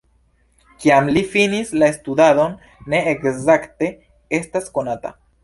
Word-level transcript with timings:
Kiam 0.85 1.11
li 1.17 1.21
finis 1.33 1.73
la 1.83 1.89
studadon 1.97 2.57
ne 2.95 3.03
ekzakte 3.13 3.93
estas 4.41 4.75
konata. 4.81 5.15